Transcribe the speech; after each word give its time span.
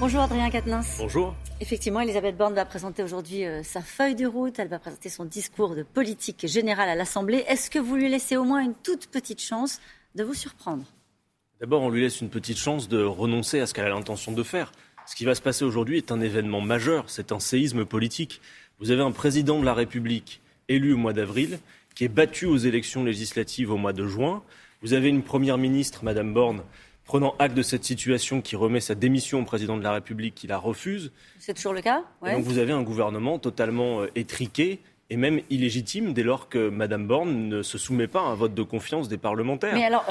Bonjour 0.00 0.22
Adrien 0.22 0.48
Quatennens. 0.48 0.96
Bonjour. 0.98 1.34
Effectivement, 1.60 2.00
Elisabeth 2.00 2.34
Borne 2.34 2.54
va 2.54 2.64
présenter 2.64 3.02
aujourd'hui 3.02 3.44
euh, 3.44 3.62
sa 3.62 3.82
feuille 3.82 4.14
de 4.14 4.26
route. 4.26 4.58
Elle 4.58 4.68
va 4.68 4.78
présenter 4.78 5.10
son 5.10 5.26
discours 5.26 5.76
de 5.76 5.82
politique 5.82 6.46
générale 6.46 6.88
à 6.88 6.94
l'Assemblée. 6.94 7.44
Est-ce 7.46 7.68
que 7.68 7.78
vous 7.78 7.96
lui 7.96 8.08
laissez 8.08 8.38
au 8.38 8.44
moins 8.44 8.64
une 8.64 8.72
toute 8.72 9.08
petite 9.08 9.42
chance 9.42 9.78
de 10.14 10.24
vous 10.24 10.32
surprendre? 10.32 10.84
D'abord, 11.60 11.82
on 11.82 11.90
lui 11.90 12.00
laisse 12.00 12.22
une 12.22 12.30
petite 12.30 12.56
chance 12.56 12.88
de 12.88 13.02
renoncer 13.04 13.60
à 13.60 13.66
ce 13.66 13.74
qu'elle 13.74 13.84
a 13.84 13.90
l'intention 13.90 14.32
de 14.32 14.42
faire. 14.42 14.72
Ce 15.04 15.14
qui 15.14 15.26
va 15.26 15.34
se 15.34 15.42
passer 15.42 15.66
aujourd'hui 15.66 15.98
est 15.98 16.10
un 16.10 16.22
événement 16.22 16.62
majeur, 16.62 17.10
c'est 17.10 17.30
un 17.30 17.38
séisme 17.38 17.84
politique. 17.84 18.40
Vous 18.78 18.92
avez 18.92 19.02
un 19.02 19.12
président 19.12 19.60
de 19.60 19.66
la 19.66 19.74
République 19.74 20.40
élu 20.68 20.94
au 20.94 20.96
mois 20.96 21.12
d'avril 21.12 21.58
qui 21.94 22.04
est 22.04 22.08
battu 22.08 22.46
aux 22.46 22.56
élections 22.56 23.04
législatives 23.04 23.70
au 23.70 23.76
mois 23.76 23.92
de 23.92 24.06
juin. 24.06 24.42
Vous 24.80 24.94
avez 24.94 25.10
une 25.10 25.22
première 25.22 25.58
ministre, 25.58 26.04
Madame 26.04 26.32
Borne, 26.32 26.62
prenant 27.10 27.34
acte 27.40 27.56
de 27.56 27.62
cette 27.62 27.82
situation, 27.82 28.40
qui 28.40 28.54
remet 28.54 28.78
sa 28.78 28.94
démission 28.94 29.40
au 29.40 29.44
président 29.44 29.76
de 29.76 29.82
la 29.82 29.90
République, 29.90 30.36
qui 30.36 30.46
la 30.46 30.58
refuse. 30.58 31.10
C'est 31.40 31.54
toujours 31.54 31.72
le 31.72 31.80
cas 31.80 32.04
Donc 32.22 32.44
vous 32.44 32.58
avez 32.58 32.70
un 32.70 32.82
gouvernement 32.82 33.40
totalement 33.40 34.02
euh, 34.02 34.06
étriqué 34.14 34.78
et 35.12 35.16
même 35.16 35.40
illégitime 35.50 36.12
dès 36.12 36.22
lors 36.22 36.48
que 36.48 36.68
Mme 36.68 37.08
Borne 37.08 37.48
ne 37.48 37.62
se 37.62 37.78
soumet 37.78 38.06
pas 38.06 38.20
à 38.20 38.26
un 38.26 38.36
vote 38.36 38.54
de 38.54 38.62
confiance 38.62 39.08
des 39.08 39.18
parlementaires. 39.18 39.74
Mais 39.74 39.84
alors, 39.84 40.06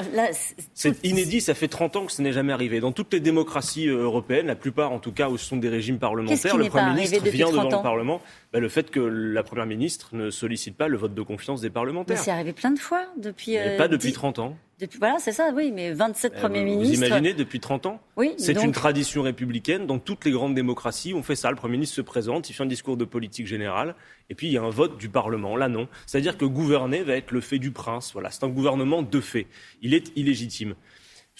c'est 0.74 1.02
inédit, 1.02 1.40
ça 1.40 1.54
fait 1.54 1.68
30 1.68 1.96
ans 1.96 2.04
que 2.04 2.12
ce 2.12 2.20
n'est 2.20 2.34
jamais 2.34 2.52
arrivé. 2.52 2.80
Dans 2.80 2.92
toutes 2.92 3.14
les 3.14 3.20
démocraties 3.20 3.88
euh, 3.88 4.02
européennes, 4.02 4.48
la 4.48 4.54
plupart 4.54 4.92
en 4.92 4.98
tout 4.98 5.12
cas 5.12 5.30
où 5.30 5.38
ce 5.38 5.46
sont 5.46 5.56
des 5.56 5.70
régimes 5.70 5.98
parlementaires, 5.98 6.58
le 6.58 6.68
Premier 6.68 6.90
ministre 6.90 7.22
vient 7.30 7.48
devant 7.48 7.62
le 7.62 7.82
Parlement. 7.82 8.20
Bah, 8.52 8.60
le 8.60 8.68
fait 8.68 8.90
que 8.90 9.00
la 9.00 9.42
Première 9.42 9.64
ministre 9.64 10.10
ne 10.12 10.28
sollicite 10.28 10.76
pas 10.76 10.88
le 10.88 10.98
vote 10.98 11.14
de 11.14 11.22
confiance 11.22 11.62
des 11.62 11.70
parlementaires. 11.70 12.18
Mais 12.18 12.22
c'est 12.22 12.30
arrivé 12.30 12.52
plein 12.52 12.72
de 12.72 12.78
fois 12.78 13.06
depuis. 13.16 13.52
Mais 13.52 13.78
pas 13.78 13.88
depuis 13.88 14.12
30 14.12 14.38
ans 14.38 14.58
voilà, 14.98 15.18
c'est 15.18 15.32
ça, 15.32 15.50
oui, 15.54 15.72
mais 15.72 15.92
27 15.92 16.32
euh, 16.32 16.40
premiers 16.40 16.64
ministres. 16.64 16.98
Vous 16.98 17.06
imaginez, 17.06 17.34
depuis 17.34 17.60
30 17.60 17.86
ans 17.86 18.00
Oui. 18.16 18.34
C'est 18.38 18.62
une 18.62 18.72
tradition 18.72 19.22
républicaine. 19.22 19.86
Dans 19.86 19.98
toutes 19.98 20.24
les 20.24 20.30
grandes 20.30 20.54
démocraties, 20.54 21.14
on 21.14 21.22
fait 21.22 21.36
ça. 21.36 21.50
Le 21.50 21.56
Premier 21.56 21.72
ministre 21.72 21.96
se 21.96 22.00
présente, 22.00 22.48
il 22.50 22.52
fait 22.52 22.62
un 22.62 22.66
discours 22.66 22.96
de 22.96 23.04
politique 23.04 23.46
générale, 23.46 23.94
et 24.28 24.34
puis 24.34 24.46
il 24.46 24.52
y 24.52 24.58
a 24.58 24.62
un 24.62 24.70
vote 24.70 24.98
du 24.98 25.08
Parlement. 25.08 25.56
Là, 25.56 25.68
non. 25.68 25.88
C'est-à-dire 26.06 26.36
que 26.36 26.44
gouverner 26.44 27.02
va 27.02 27.16
être 27.16 27.30
le 27.30 27.40
fait 27.40 27.58
du 27.58 27.70
prince. 27.70 28.12
Voilà, 28.12 28.30
c'est 28.30 28.44
un 28.44 28.48
gouvernement 28.48 29.02
de 29.02 29.20
fait. 29.20 29.46
Il 29.82 29.94
est 29.94 30.12
illégitime. 30.16 30.74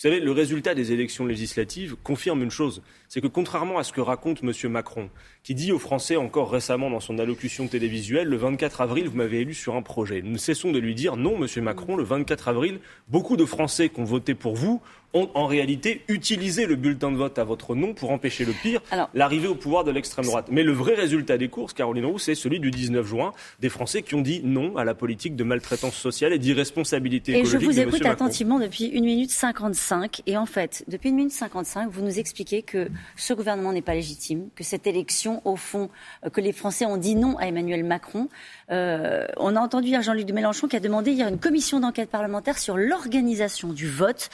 Vous 0.01 0.09
savez, 0.09 0.21
le 0.21 0.33
résultat 0.33 0.75
des 0.75 0.93
élections 0.93 1.27
législatives 1.27 1.95
confirme 2.03 2.43
une 2.43 2.51
chose, 2.51 2.81
c'est 3.07 3.21
que 3.21 3.27
contrairement 3.27 3.77
à 3.77 3.85
ce 3.85 3.93
que 3.93 4.01
raconte 4.01 4.43
M. 4.43 4.73
Macron, 4.73 5.11
qui 5.43 5.55
dit 5.55 5.73
aux 5.73 5.79
Français 5.79 6.17
encore 6.17 6.51
récemment 6.51 6.89
dans 6.89 7.01
son 7.01 7.19
allocution 7.19 7.69
télévisuelle, 7.69 8.27
le 8.27 8.39
24 8.39 8.81
avril, 8.81 9.11
vous 9.11 9.19
m'avez 9.19 9.41
élu 9.41 9.53
sur 9.53 9.75
un 9.75 9.83
projet. 9.83 10.23
Nous 10.23 10.39
cessons 10.39 10.73
de 10.73 10.79
lui 10.79 10.95
dire 10.95 11.17
non, 11.17 11.37
M. 11.37 11.63
Macron, 11.63 11.97
le 11.97 12.03
24 12.03 12.49
avril, 12.49 12.81
beaucoup 13.09 13.37
de 13.37 13.45
Français 13.45 13.91
qui 13.91 14.01
ont 14.01 14.05
voté 14.05 14.35
pour 14.35 14.55
vous 14.55 14.81
ont 15.15 15.29
en 15.35 15.47
réalité 15.47 16.03
utilisé 16.09 16.67
le 16.67 16.77
bulletin 16.77 17.11
de 17.11 17.17
vote 17.17 17.39
à 17.39 17.45
votre 17.45 17.75
nom 17.75 17.95
pour 17.95 18.11
empêcher 18.11 18.45
le 18.45 18.53
pire, 18.53 18.81
l'arrivée 19.15 19.49
au 19.49 19.55
pouvoir 19.55 19.85
de 19.85 19.91
l'extrême 19.91 20.25
droite. 20.25 20.47
Mais 20.51 20.63
le 20.63 20.73
vrai 20.73 20.95
résultat 20.95 21.39
des 21.39 21.49
courses, 21.49 21.73
Caroline 21.73 22.05
Roux, 22.05 22.19
c'est 22.19 22.35
celui 22.35 22.61
du 22.61 22.71
19 22.71 23.07
juin, 23.07 23.33
des 23.61 23.69
Français 23.69 24.03
qui 24.03 24.15
ont 24.15 24.21
dit 24.21 24.41
non 24.45 24.77
à 24.77 24.85
la 24.85 24.95
politique 24.95 25.37
de 25.37 25.45
maltraitance 25.45 25.97
sociale 25.97 26.33
et 26.33 26.39
d'irresponsabilité 26.39 27.33
écologique. 27.33 27.55
Et 27.55 27.61
je 27.61 27.67
vous 27.67 27.81
écoute 27.81 28.07
attentivement 28.07 28.59
depuis 28.59 28.93
1 28.97 29.01
minute 29.01 29.31
55. 29.31 30.23
Et 30.27 30.37
en 30.37 30.47
fait, 30.47 30.85
depuis 30.89 31.11
1 31.11 31.13
minute 31.13 31.33
55, 31.33 31.91
vous 31.91 32.03
nous 32.03 32.19
expliquez 32.19 32.63
que 32.63 32.89
ce 33.17 33.35
gouvernement 33.35 33.73
n'est 33.73 33.83
pas 33.83 33.95
légitime, 33.95 34.49
que 34.55 34.65
cette 34.65 34.87
élection, 34.87 35.43
au 35.45 35.57
fond, 35.57 35.91
euh, 36.25 36.31
que 36.31 36.41
les 36.41 36.53
Français 36.53 36.87
ont 36.87 36.97
dit 36.97 37.15
non 37.15 37.37
à 37.39 37.47
Emmanuel 37.47 37.85
Macron. 37.85 38.29
Euh, 38.71 39.27
on 39.37 39.57
a 39.57 39.61
entendu 39.61 39.89
hier 39.89 40.03
Jean-Luc 40.03 40.31
Mélenchon 40.31 40.69
qui 40.69 40.77
a 40.77 40.81
demandé 40.81 41.13
hier 41.13 41.29
une 41.29 41.39
commission 41.39 41.81
d'enquête 41.81 42.11
parlementaire 42.11 42.59
sur 42.59 42.77
l'organisation 42.77 43.73
du 43.73 43.89
vote. 43.89 44.31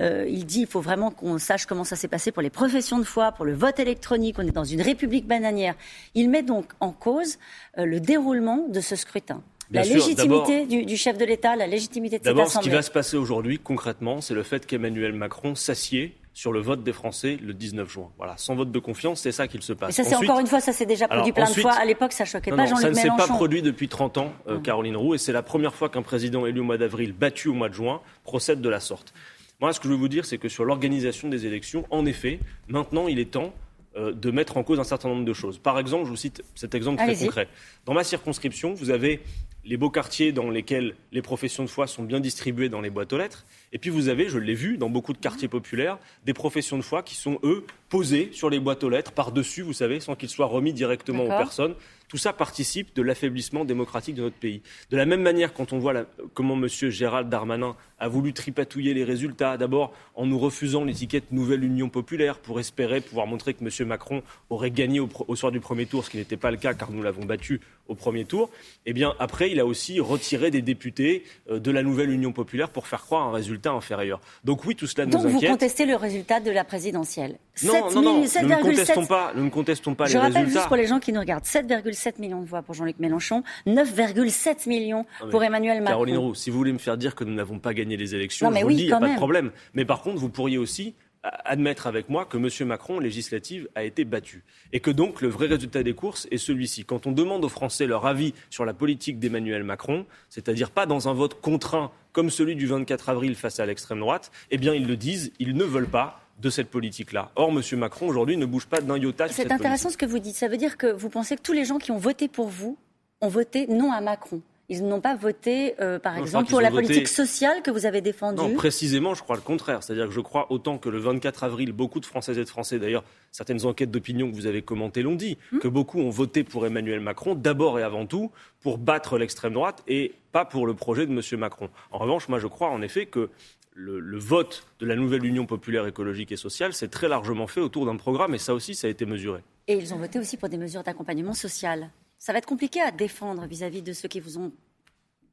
Euh, 0.00 0.19
il 0.28 0.46
dit 0.46 0.60
qu'il 0.60 0.66
faut 0.66 0.80
vraiment 0.80 1.10
qu'on 1.10 1.38
sache 1.38 1.66
comment 1.66 1.84
ça 1.84 1.96
s'est 1.96 2.08
passé 2.08 2.32
pour 2.32 2.42
les 2.42 2.50
professions 2.50 2.98
de 2.98 3.04
foi, 3.04 3.32
pour 3.32 3.44
le 3.44 3.54
vote 3.54 3.78
électronique. 3.78 4.36
On 4.38 4.46
est 4.46 4.52
dans 4.52 4.64
une 4.64 4.82
république 4.82 5.26
bananière. 5.26 5.74
Il 6.14 6.30
met 6.30 6.42
donc 6.42 6.66
en 6.80 6.92
cause 6.92 7.38
euh, 7.78 7.84
le 7.84 8.00
déroulement 8.00 8.66
de 8.68 8.80
ce 8.80 8.96
scrutin. 8.96 9.42
la 9.70 9.82
légitimité 9.82 10.66
du, 10.66 10.96
chef 10.96 11.16
de 11.18 11.24
l'État, 11.24 11.56
la 11.56 11.66
légitimité 11.66 12.18
de 12.18 12.24
cette 12.24 12.34
D'abord, 12.34 12.50
ce 12.50 12.58
qui 12.58 12.70
va 12.70 12.82
se 12.82 12.90
passer 12.90 13.16
aujourd'hui, 13.16 13.58
concrètement, 13.58 14.20
c'est 14.20 14.34
le 14.34 14.42
fait 14.42 14.66
qu'Emmanuel 14.66 15.12
Macron 15.12 15.54
s'assied 15.54 16.16
sur 16.32 16.52
le 16.52 16.60
vote 16.60 16.82
des 16.82 16.92
Français 16.92 17.38
le 17.42 17.52
19 17.52 17.90
juin. 17.90 18.10
Voilà, 18.16 18.36
sans 18.36 18.54
vote 18.54 18.70
de 18.70 18.78
confiance, 18.78 19.20
c'est 19.20 19.32
ça 19.32 19.48
qu'il 19.48 19.62
se 19.62 19.72
passe. 19.72 19.90
Et 19.90 20.02
ça, 20.02 20.08
c'est 20.08 20.16
encore 20.16 20.38
une 20.38 20.46
fois, 20.46 20.60
ça 20.60 20.72
s'est 20.72 20.86
déjà 20.86 21.08
produit 21.08 21.32
plein 21.32 21.50
de 21.50 21.54
fois. 21.54 21.72
À 21.72 21.84
l'époque, 21.84 22.12
ça 22.12 22.24
choquait 22.24 22.50
pas 22.50 22.66
Jean-Luc 22.66 22.84
Mélenchon. 22.84 22.94
Ça 22.94 23.08
ne 23.08 23.16
s'est 23.16 23.28
pas 23.28 23.32
produit 23.32 23.62
depuis 23.62 23.88
30 23.88 24.18
ans, 24.18 24.32
euh, 24.48 24.58
Caroline 24.60 24.96
Roux, 24.96 25.14
et 25.14 25.18
c'est 25.18 25.32
la 25.32 25.42
première 25.42 25.74
fois 25.74 25.88
qu'un 25.88 26.02
président 26.02 26.46
élu 26.46 26.60
au 26.60 26.64
mois 26.64 26.78
d'avril, 26.78 27.12
battu 27.12 27.48
au 27.48 27.54
mois 27.54 27.68
de 27.68 27.74
juin, 27.74 28.00
procède 28.24 28.60
de 28.60 28.68
la 28.68 28.80
sorte. 28.80 29.12
Moi, 29.60 29.72
ce 29.72 29.80
que 29.80 29.88
je 29.88 29.92
veux 29.92 29.98
vous 29.98 30.08
dire, 30.08 30.24
c'est 30.24 30.38
que 30.38 30.48
sur 30.48 30.64
l'organisation 30.64 31.28
des 31.28 31.46
élections, 31.46 31.86
en 31.90 32.06
effet, 32.06 32.40
maintenant, 32.68 33.08
il 33.08 33.18
est 33.18 33.30
temps 33.30 33.52
euh, 33.96 34.12
de 34.12 34.30
mettre 34.30 34.56
en 34.56 34.62
cause 34.62 34.80
un 34.80 34.84
certain 34.84 35.08
nombre 35.08 35.24
de 35.24 35.32
choses. 35.32 35.58
Par 35.58 35.78
exemple, 35.78 36.04
je 36.04 36.10
vous 36.10 36.16
cite 36.16 36.42
cet 36.54 36.74
exemple 36.74 37.02
très 37.02 37.16
concret. 37.16 37.48
Dans 37.84 37.92
ma 37.92 38.04
circonscription, 38.04 38.72
vous 38.72 38.90
avez 38.90 39.20
les 39.64 39.76
beaux 39.76 39.90
quartiers 39.90 40.32
dans 40.32 40.48
lesquels 40.48 40.94
les 41.12 41.22
professions 41.22 41.64
de 41.64 41.68
foi 41.68 41.86
sont 41.86 42.02
bien 42.02 42.20
distribuées 42.20 42.68
dans 42.68 42.80
les 42.80 42.88
boîtes 42.88 43.12
aux 43.12 43.18
lettres. 43.18 43.44
Et 43.72 43.78
puis 43.78 43.90
vous 43.90 44.08
avez, 44.08 44.28
je 44.28 44.38
l'ai 44.38 44.54
vu, 44.54 44.78
dans 44.78 44.88
beaucoup 44.88 45.12
de 45.12 45.18
quartiers 45.18 45.48
populaires, 45.48 45.98
des 46.24 46.32
professions 46.32 46.78
de 46.78 46.82
foi 46.82 47.02
qui 47.02 47.14
sont, 47.14 47.38
eux, 47.42 47.66
posées 47.88 48.30
sur 48.32 48.48
les 48.48 48.60
boîtes 48.60 48.84
aux 48.84 48.88
lettres, 48.88 49.12
par-dessus, 49.12 49.62
vous 49.62 49.72
savez, 49.72 50.00
sans 50.00 50.14
qu'ils 50.14 50.30
soient 50.30 50.46
remis 50.46 50.72
directement 50.72 51.24
aux 51.24 51.28
personnes. 51.28 51.74
Tout 52.10 52.16
ça 52.16 52.32
participe 52.32 52.92
de 52.96 53.02
l'affaiblissement 53.02 53.64
démocratique 53.64 54.16
de 54.16 54.22
notre 54.22 54.34
pays. 54.34 54.62
De 54.90 54.96
la 54.96 55.06
même 55.06 55.22
manière, 55.22 55.54
quand 55.54 55.72
on 55.72 55.78
voit 55.78 55.94
comment 56.34 56.54
M. 56.56 56.66
Gérald 56.66 57.28
Darmanin 57.28 57.76
a 58.00 58.08
voulu 58.08 58.32
tripatouiller 58.32 58.94
les 58.94 59.04
résultats, 59.04 59.56
d'abord 59.56 59.92
en 60.16 60.26
nous 60.26 60.38
refusant 60.38 60.84
l'étiquette 60.84 61.30
Nouvelle 61.30 61.62
Union 61.62 61.88
Populaire 61.88 62.38
pour 62.38 62.58
espérer 62.58 63.00
pouvoir 63.00 63.28
montrer 63.28 63.54
que 63.54 63.62
M. 63.62 63.86
Macron 63.86 64.24
aurait 64.48 64.72
gagné 64.72 64.98
au, 64.98 65.36
soir 65.36 65.52
du 65.52 65.60
premier 65.60 65.86
tour, 65.86 66.04
ce 66.04 66.10
qui 66.10 66.16
n'était 66.16 66.36
pas 66.36 66.50
le 66.50 66.56
cas 66.56 66.74
car 66.74 66.90
nous 66.90 67.02
l'avons 67.02 67.24
battu 67.24 67.60
au 67.86 67.94
premier 67.94 68.24
tour. 68.24 68.50
Eh 68.86 68.92
bien, 68.92 69.14
après, 69.18 69.50
il 69.50 69.60
a 69.60 69.66
aussi 69.66 70.00
retiré 70.00 70.50
des 70.50 70.62
députés 70.62 71.24
euh, 71.50 71.58
de 71.58 71.70
la 71.70 71.82
Nouvelle 71.82 72.10
Union 72.10 72.32
Populaire 72.32 72.70
pour 72.70 72.86
faire 72.86 73.02
croire 73.02 73.28
un 73.28 73.32
résultat 73.32 73.72
inférieur. 73.72 74.20
Donc 74.44 74.64
oui, 74.64 74.74
tout 74.74 74.86
cela 74.86 75.06
nous 75.06 75.16
inquiète. 75.16 75.32
Donc 75.32 75.42
vous 75.42 75.46
contestez 75.48 75.86
le 75.86 75.96
résultat 75.96 76.40
de 76.40 76.50
la 76.50 76.64
présidentielle 76.64 77.38
Non, 77.62 77.90
non, 77.90 78.02
non, 78.02 78.16
nous 78.18 78.48
ne 78.48 78.62
contestons 78.62 79.06
pas, 79.06 79.32
nous 79.36 79.44
ne 79.44 79.50
contestons 79.50 79.94
pas 79.94 80.06
Je 80.06 80.14
les 80.14 80.18
rappelle 80.18 80.48
juste 80.48 80.66
pour 80.66 80.76
les 80.76 80.86
gens 80.86 81.00
qui 81.00 81.12
nous 81.12 81.20
regardent, 81.20 81.44
7,7 81.44 81.99
millions 82.18 82.40
de 82.40 82.46
voix 82.46 82.62
pour 82.62 82.74
Jean-Luc 82.74 82.98
Mélenchon, 82.98 83.42
9,7 83.66 84.68
millions 84.68 85.06
pour 85.30 85.42
Emmanuel 85.42 85.78
Macron. 85.78 85.92
Caroline 85.92 86.18
Roux, 86.18 86.34
si 86.34 86.50
vous 86.50 86.58
voulez 86.58 86.72
me 86.72 86.78
faire 86.78 86.96
dire 86.96 87.14
que 87.14 87.24
nous 87.24 87.34
n'avons 87.34 87.58
pas 87.58 87.74
gagné 87.74 87.96
les 87.96 88.14
élections, 88.14 88.52
je 88.52 88.60
vous 88.60 88.68
le 88.68 88.74
dis, 88.74 88.82
il 88.82 88.86
n'y 88.86 88.92
a 88.92 89.00
pas 89.00 89.08
de 89.08 89.16
problème. 89.16 89.50
Mais 89.74 89.84
par 89.84 90.02
contre, 90.02 90.18
vous 90.18 90.28
pourriez 90.28 90.58
aussi 90.58 90.94
admettre 91.22 91.86
avec 91.86 92.08
moi 92.08 92.24
que 92.24 92.38
M. 92.38 92.68
Macron, 92.68 92.98
législative, 92.98 93.68
a 93.74 93.84
été 93.84 94.04
battu. 94.04 94.42
Et 94.72 94.80
que 94.80 94.90
donc 94.90 95.20
le 95.20 95.28
vrai 95.28 95.46
résultat 95.46 95.82
des 95.82 95.92
courses 95.92 96.26
est 96.30 96.38
celui-ci. 96.38 96.84
Quand 96.84 97.06
on 97.06 97.12
demande 97.12 97.44
aux 97.44 97.50
Français 97.50 97.86
leur 97.86 98.06
avis 98.06 98.32
sur 98.48 98.64
la 98.64 98.72
politique 98.72 99.18
d'Emmanuel 99.18 99.62
Macron, 99.62 100.06
c'est-à-dire 100.28 100.70
pas 100.70 100.86
dans 100.86 101.08
un 101.08 101.12
vote 101.12 101.40
contraint 101.40 101.90
comme 102.12 102.30
celui 102.30 102.56
du 102.56 102.66
24 102.66 103.10
avril 103.10 103.34
face 103.34 103.60
à 103.60 103.66
l'extrême 103.66 104.00
droite, 104.00 104.30
eh 104.50 104.58
bien 104.58 104.74
ils 104.74 104.86
le 104.86 104.96
disent, 104.96 105.32
ils 105.38 105.54
ne 105.54 105.64
veulent 105.64 105.90
pas 105.90 106.19
de 106.40 106.50
cette 106.50 106.70
politique-là. 106.70 107.30
Or, 107.36 107.50
M. 107.50 107.62
Macron, 107.78 108.08
aujourd'hui, 108.08 108.36
ne 108.36 108.46
bouge 108.46 108.66
pas 108.66 108.80
d'un 108.80 108.96
iota 108.96 109.28
C'est 109.28 109.52
intéressant 109.52 109.90
ce 109.90 109.96
que 109.96 110.06
vous 110.06 110.18
dites. 110.18 110.36
Ça 110.36 110.48
veut 110.48 110.56
dire 110.56 110.76
que 110.76 110.86
vous 110.86 111.08
pensez 111.08 111.36
que 111.36 111.42
tous 111.42 111.52
les 111.52 111.64
gens 111.64 111.78
qui 111.78 111.90
ont 111.90 111.98
voté 111.98 112.28
pour 112.28 112.48
vous 112.48 112.78
ont 113.20 113.28
voté 113.28 113.66
non 113.66 113.92
à 113.92 114.00
Macron 114.00 114.42
ils 114.70 114.86
n'ont 114.86 115.00
pas 115.00 115.16
voté, 115.16 115.74
euh, 115.80 115.98
par 115.98 116.16
exemple, 116.16 116.48
pour 116.48 116.60
la 116.60 116.70
politique 116.70 117.08
sociale 117.08 117.60
que 117.60 117.72
vous 117.72 117.86
avez 117.86 118.00
défendue 118.00 118.40
Non, 118.40 118.54
précisément, 118.54 119.14
je 119.14 119.22
crois 119.22 119.34
le 119.34 119.42
contraire. 119.42 119.82
C'est-à-dire 119.82 120.06
que 120.06 120.12
je 120.12 120.20
crois 120.20 120.46
autant 120.52 120.78
que 120.78 120.88
le 120.88 120.98
24 120.98 121.42
avril, 121.42 121.72
beaucoup 121.72 121.98
de 121.98 122.06
Françaises 122.06 122.38
et 122.38 122.44
de 122.44 122.48
Français, 122.48 122.78
d'ailleurs, 122.78 123.02
certaines 123.32 123.66
enquêtes 123.66 123.90
d'opinion 123.90 124.30
que 124.30 124.36
vous 124.36 124.46
avez 124.46 124.62
commentées 124.62 125.02
l'ont 125.02 125.16
dit, 125.16 125.38
hmm. 125.50 125.58
que 125.58 125.66
beaucoup 125.66 125.98
ont 125.98 126.10
voté 126.10 126.44
pour 126.44 126.64
Emmanuel 126.66 127.00
Macron, 127.00 127.34
d'abord 127.34 127.80
et 127.80 127.82
avant 127.82 128.06
tout, 128.06 128.30
pour 128.60 128.78
battre 128.78 129.18
l'extrême 129.18 129.54
droite 129.54 129.82
et 129.88 130.14
pas 130.30 130.44
pour 130.44 130.68
le 130.68 130.74
projet 130.74 131.04
de 131.04 131.12
M. 131.12 131.40
Macron. 131.40 131.68
En 131.90 131.98
revanche, 131.98 132.28
moi, 132.28 132.38
je 132.38 132.46
crois 132.46 132.70
en 132.70 132.80
effet 132.80 133.06
que 133.06 133.28
le, 133.72 134.18
vote 134.18 134.66
de 134.78 134.86
la 134.86 134.96
nouvelle 134.96 135.24
Union 135.24 135.46
populaire 135.46 135.86
écologique 135.86 136.32
et 136.32 136.36
sociale 136.36 136.72
s'est 136.72 136.88
très 136.88 137.08
largement 137.08 137.46
fait 137.46 137.60
autour 137.60 137.86
d'un 137.86 137.96
programme, 137.96 138.34
et 138.34 138.38
ça 138.38 138.54
aussi, 138.54 138.74
ça 138.74 138.86
a 138.86 138.90
été 138.90 139.06
mesuré. 139.06 139.42
Et 139.66 139.74
ils 139.74 139.94
ont 139.94 139.98
voté 139.98 140.18
aussi 140.18 140.36
pour 140.36 140.48
des 140.48 140.58
mesures 140.58 140.82
d'accompagnement 140.82 141.34
social. 141.34 141.90
Ça 142.18 142.32
va 142.32 142.38
être 142.38 142.46
compliqué 142.46 142.80
à 142.80 142.90
défendre 142.90 143.46
vis-à-vis 143.46 143.82
de 143.82 143.92
ceux 143.92 144.08
qui 144.08 144.20
vous 144.20 144.38
ont 144.38 144.52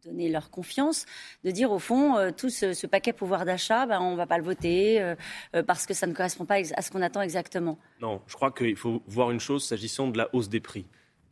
donné 0.05 0.29
leur 0.29 0.49
confiance, 0.49 1.05
de 1.43 1.51
dire 1.51 1.71
au 1.71 1.79
fond, 1.79 2.17
euh, 2.17 2.31
tout 2.31 2.49
ce, 2.49 2.87
paquet 2.87 3.13
pouvoir 3.13 3.45
d'achat, 3.45 3.85
ben, 3.85 3.99
on 3.99 4.11
ne 4.11 4.17
va 4.17 4.25
pas 4.25 4.37
le 4.37 4.43
voter 4.43 5.01
euh, 5.01 5.15
euh, 5.55 5.63
parce 5.63 5.85
que 5.85 5.93
ça 5.93 6.07
ne 6.07 6.13
correspond 6.13 6.45
pas 6.45 6.55
à 6.75 6.81
ce 6.81 6.91
qu'on 6.91 7.01
attend 7.01 7.21
exactement. 7.21 7.77
Non, 7.99 8.21
je 8.27 8.35
crois 8.35 8.51
qu'il 8.51 8.75
faut 8.75 9.01
voir 9.07 9.31
une 9.31 9.39
chose 9.39 9.65
s'agissant 9.65 10.07
de 10.07 10.17
la 10.17 10.29
hausse 10.33 10.49
des 10.49 10.61
prix. 10.61 10.85